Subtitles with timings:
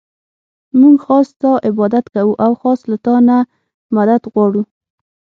[0.79, 3.37] مونږ خاص ستا عبادت كوو او خاص له تا نه
[3.95, 4.61] مدد غواړو.